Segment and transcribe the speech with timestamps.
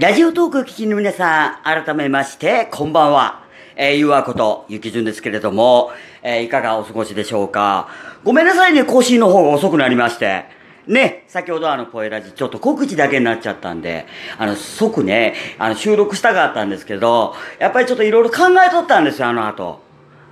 [0.00, 3.42] ラジオトークを聞きの皆さん、改めまして、こんばんは。
[3.74, 5.90] えー、ゆわこと、ゆきじゅんですけれども、
[6.22, 7.88] えー、いかがお過ごしでしょうか。
[8.22, 10.44] ごめんなさいね、更新の方が遅くなりまして。
[10.86, 14.06] ね、先ほどあの、ポエラジ、ちょっと告知だけになっちゃったんで、
[14.38, 19.80] あの、即ね、あの、収録したかったんですけど、やっぱりちょっといろいろ考えとったんですよ、あの後。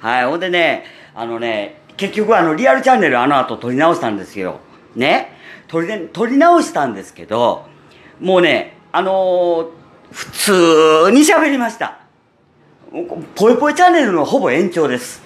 [0.00, 4.58] はい、ほんでね、あのね、結局あの、リアルチャンネルあの後撮り直したんですよ。
[4.96, 5.36] ね。
[5.68, 7.66] 撮り、撮り直したんですけど、
[8.18, 9.70] もうね、あの、
[10.10, 11.98] 普通に喋りました。
[13.34, 15.22] ぽいぽいチャンネルのほぼ延長です。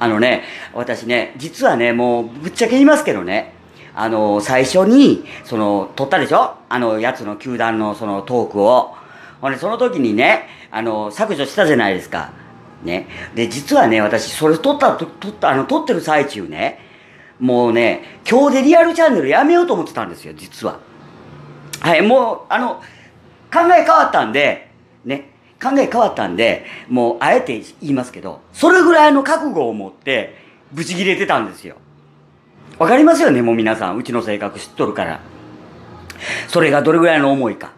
[0.00, 0.42] あのね、
[0.74, 3.54] 私ね、実はね、もうぶっちゃけ言いますけどね、
[3.94, 6.56] あの、最初に、その、撮ったでしょ？
[6.68, 8.96] あの、やつの球団のそのトークを。
[9.40, 12.32] ほんで、その時にね、あの、削除したじゃないですか。
[12.82, 13.06] ね。
[13.36, 16.80] で、実はね、私、それ撮った、撮った、あの、撮ってる最中ね、
[17.38, 20.80] もうね、今日でリアルチャンネルやめようと思ってたんですよ、実は。
[21.78, 22.82] はい、もう、あの、
[23.54, 24.68] 考え変わったんで、
[25.04, 25.30] ね、
[25.62, 30.36] 考え変わったんで、もうあえて言いますけど、それぐらいの覚悟を持って、
[30.72, 31.76] ブチ切れてたんですよ。
[32.78, 33.96] わかりますよね、もう皆さん。
[33.96, 35.20] うちの性格知っとるから。
[36.48, 37.72] それがどれぐらいの思いか。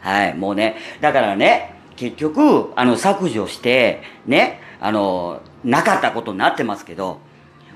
[0.00, 0.76] はい、もうね。
[1.02, 7.20] だからね、結局、あの、削除して、ね、あの、なかったことになってますけど、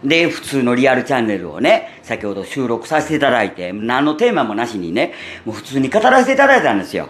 [0.02, 5.12] で、普通のリアルチャンネルをね、先ほど収録させていただいて、何のテーマもなしにね、
[5.44, 7.08] もう普通に語らせていただいたんですよ。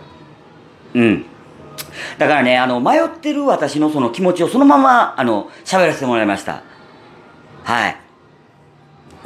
[0.94, 1.24] うん。
[2.18, 6.62] だからね、あの、迷ってる私のその気持ちをそのまま、あの、喋らせてもらいました。
[7.64, 7.96] はい。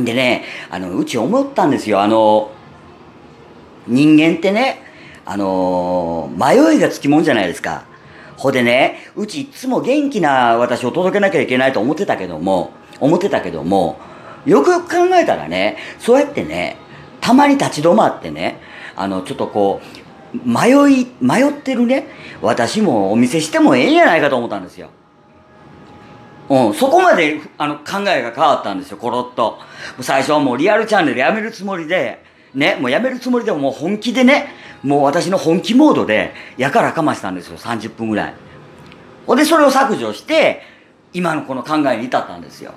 [0.01, 2.01] でね、あの、うち思ったんですよ。
[2.01, 2.51] あの、
[3.87, 4.83] 人間ってね、
[5.31, 7.85] あの迷いがつきもんじゃないですか。
[8.39, 13.99] ほでね、うちいつも元気な私を届けなきゃいけないと思ってたけども、思ってたけども、
[14.47, 16.79] よくよく考えたらね、そうやってね、
[17.21, 18.61] たまに立ち止まってね、
[18.97, 22.07] あの、ちょっとこう、迷い、迷ってるね、
[22.43, 24.91] 私もお見せしてもええんやないかと思ったんですよ。
[26.49, 29.59] うん、そこまであの考えが変わったんですよ、コロッと。
[30.01, 32.25] 最初はもうリアルチャンネルやめるつもりで、
[32.55, 34.49] ね、もうやめるつもりでももう本気でね、
[34.83, 38.35] もう私の本気モードで、やからかましたんですよ、30分ぐらい。
[39.27, 40.63] ほんで、それを削除して、
[41.13, 42.73] 今のこの考えに至ったんですよ。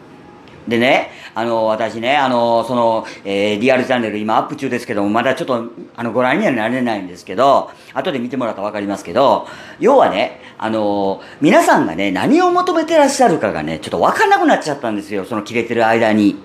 [0.67, 9.47] でね、あの、私ね、あの、その、えー、リアルチャンネル今アップ中ですけども、まだちょっと、あの、ご覧にはなれないんですけど、後で見てもらったらわかりますけど、
[9.79, 16.37] 要はね、あの、皆さんがね、何を求めてらっしゃるかがね、ちょっとわかんなくなっちゃったんですよ、その切れてる間に。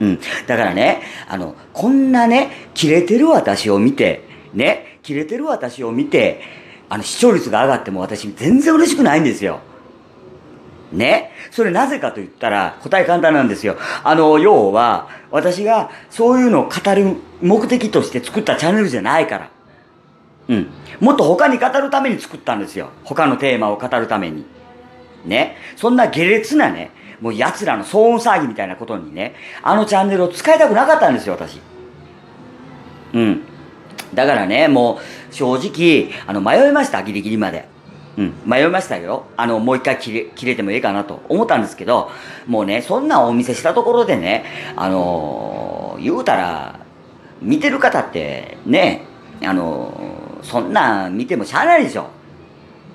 [0.00, 0.20] うん。
[0.46, 4.24] だからね、あの、こんなね、切れてる私を見て、
[4.54, 6.40] ね、切れてる私を見て、
[6.88, 9.60] あの、視聴率が上がっても私全然嬉しくないんですよ。
[10.92, 11.32] ね。
[11.50, 13.76] それなぜかと言ったら、答え簡単なんですよ。
[14.04, 19.50] あの、要は、私がそういうのを語る目的として作ったチャンネルじゃないから。
[20.48, 20.68] うん。
[21.00, 22.90] もっと他に語るために作ったんですよ。
[23.04, 24.46] 他のテーマを語るために。
[25.24, 25.56] ね。
[25.76, 31.60] そんな下劣なね、もう奴らの騒音騒ぎみたいなことにね、あのチャンネルを使いたくなかったんですよ、私。
[33.12, 33.42] うん。
[34.14, 35.00] だからね、も
[35.30, 37.68] う、正直、あの、迷いました、ギリギリまで。
[38.44, 39.26] 迷いましたよ。
[39.36, 42.10] あの、もう一回切れ、切れてもいいかなと思ったんですけど、
[42.46, 44.44] もうね、そんなお見せしたところでね、
[44.76, 46.80] あのー、言うたら、
[47.40, 49.02] 見てる方って、ね、
[49.42, 52.08] あのー、そんな見てもしゃあないでしょ。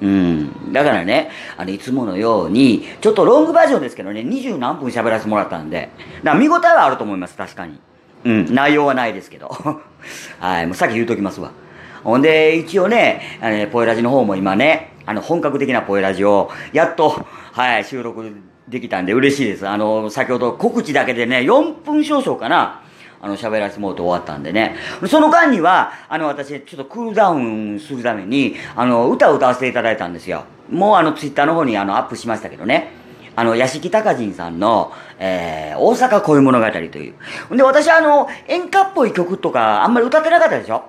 [0.02, 0.74] うん。
[0.74, 5.90] だからね、あの、いつものように、ちょっとロングバージョンですけどね、二十何分喋らせてもらったんで、
[6.24, 7.80] だから見応えはあると思います、確かに。
[8.26, 9.50] うん、内容はないですけど。
[10.40, 11.52] はい、もうさっき言うときますわ。
[12.04, 18.32] ほんで、一応ね、あのね、ポエラジの方も今ね、あの、本格的なポエラジを、やっと、はい、収録
[18.68, 19.68] できたんで嬉しいです。
[19.68, 22.82] あの、先ほど告知だけでね、4分少々かな、
[23.22, 24.76] あの、喋らせてもらって終わったんでね。
[25.08, 30.44] その間には、あの、私、ちょっとクールダウンするために、あの、歌を歌わせていただいたんですよ。
[30.70, 32.92] もうあの、ツイッターの方にあの、アップしましたけどね。
[33.36, 37.10] あの、屋敷隆人さんの、えー、大阪恋物語とい
[37.52, 37.58] う。
[37.58, 40.84] で、私あの、演歌っぽい曲とか、あんまり歌ってなかったでしょ？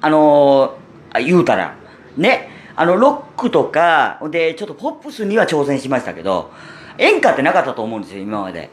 [0.00, 1.74] あのー、言うたら。
[2.16, 2.53] ね。
[2.76, 6.50] あの、ロックとか、で、ちょっとポップスには挑戦しましたけど、
[6.98, 8.70] 演歌ってなかったと思うんですよ、今まで。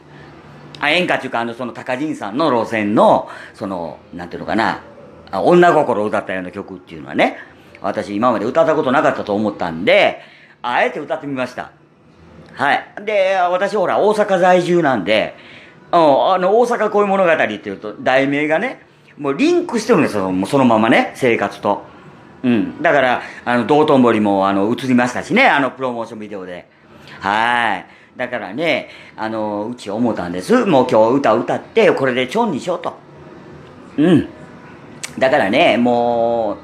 [0.80, 4.80] あ演歌っていうか、あの、その、高人さんの路線の、その、なんていうのかな、
[5.32, 7.36] 女心を歌ったような曲っていうのはね、
[7.80, 10.20] 私今まで歌ったことなかったと思ったんで、
[10.62, 11.70] あえて歌ってみました。
[12.54, 12.84] はい。
[13.04, 15.34] で、私ほら、大阪在住なんで、
[15.92, 18.82] うん、あの、大阪恋物語っていうと、題名がね、
[19.16, 21.91] もうリンクしてるんですよ、もうそのままね、生活と。
[22.42, 22.82] うん。
[22.82, 26.68] だから、あの、道頓堀も、あの、映りましたしね、あの、プロモーションビデオで。
[27.20, 27.86] はい。
[28.16, 30.64] だからね、あの、うち思ったんです。
[30.66, 32.94] もう今日歌歌って、これでチョンにしようと。
[33.96, 34.28] うん。
[35.18, 36.58] だからね、も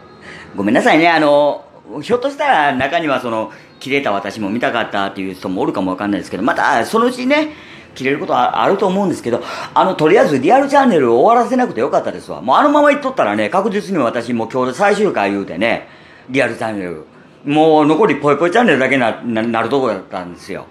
[0.54, 1.64] う、ごめんなさいね、あの、
[2.02, 7.52] ひょっとしたら中にはその、切れた私も見たかったっていう人もおるかもわかんないですけど、またそのうちね、
[7.98, 9.42] 切れることはあると思うんですけど、
[9.74, 12.40] あの、とりあえずリアルチャンネルを終わらせなくてよかったですわ。
[12.40, 15.88] もうあのまま言っとったらね、確実に私もう今日で最終回言うてね、
[16.30, 17.04] リアルチャンネル、
[17.44, 20.66] もう残りぽいぽいチャンネルだけな、ななるとこだったんですよ。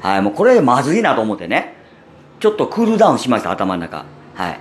[0.00, 1.76] はい、もうこれまずいなと思ってね、
[2.40, 4.04] ちょっとクールダウンしました、頭の中。
[4.34, 4.60] はい。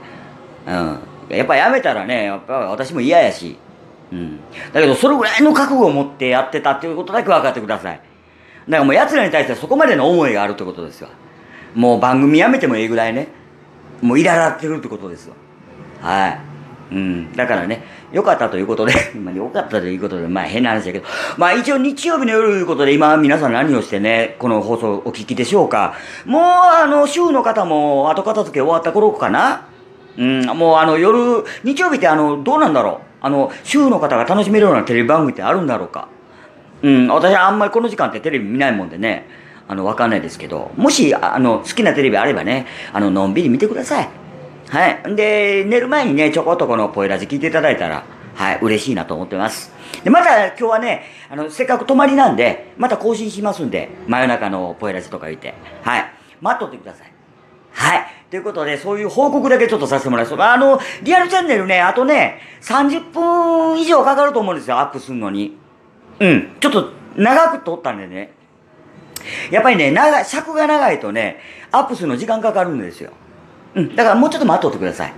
[0.68, 1.00] うん。
[1.38, 3.58] やっぱやめたらね、やっぱ私も嫌やし、
[4.12, 4.40] うん。
[4.74, 8.02] だけど、それぐらいの覚悟を持ってやってたっていうことだけ分かってください。
[8.68, 11.10] だからもう奴らに対してはそこまでの思いがあるってことですよ。
[11.76, 13.28] もう番組やめてもいいぐらいね、
[14.02, 15.36] もういららってるってことですよ。
[16.02, 16.40] はい。
[16.92, 17.34] うん。
[17.34, 21.06] だからね、良かったということで、 まあ良かったということで、まあ変な話だけど、
[21.38, 25.94] まあ一応日曜日の夜ということで、今皆さん何をしてね、この放送お聞きでしょうか。
[26.26, 29.62] もうあの、週の方も後片付け終わった頃かな。
[30.18, 33.12] うん、もうあの夜、日曜日ってあの、どうなんだろう。
[33.22, 36.08] あの、週の方が楽しめるようなテレビ番組ってあるんだろうか。
[36.84, 39.28] うん、私はあんまりこの時間ってテレビ見ないもんでね、
[39.68, 44.10] あの、わかんないですけど、もし、あの、好きなテレビあればね、あの、のんびり見てください。
[44.70, 45.16] はい。
[45.16, 48.04] で、寝る前にね、ちょこっとこのポエラジ聞いていただいたら、
[48.36, 49.74] はい、嬉しいなと思ってます。
[50.04, 55.54] で、また今日はね、あの、せっかく泊まりなんで、また更新しますんで、真夜中のポエラジとか言って、
[55.84, 56.06] はい、
[56.42, 57.12] 待っとってください。
[57.74, 58.06] はい。
[58.30, 60.42] ということで、そういう報告だけちょっとさせてもらいます。
[60.42, 65.58] あの、リアルチャンネルね、あとね、30分以上かかると思うんですよ、アップするのに。
[66.20, 66.56] うん。
[66.60, 68.34] ちょっと長く撮ったんでね。
[69.50, 71.40] やっぱりね、長い、尺が長いとね、
[71.72, 73.12] アップするの時間かかるんですよ。
[73.76, 73.96] うん。
[73.96, 75.14] だからもうちょっと待っとってください。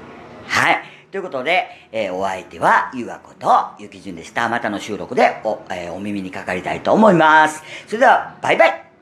[0.47, 0.83] はい。
[1.11, 4.49] ということで、えー、お相手は、ゆわこと、ゆきじゅんでした。
[4.49, 7.63] またの収録でお、えー、お耳にかかりたいと思います。
[7.87, 8.92] それでは、バイバイ